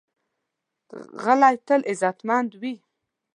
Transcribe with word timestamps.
غلی، 1.23 1.55
تل 1.67 1.81
عزتمند 1.91 2.51
وي. 2.61 2.75